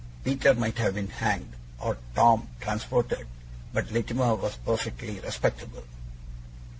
[0.23, 3.27] Peter might have been hanged, or Tom transported;
[3.71, 5.83] but Littimer was perfectly respectable.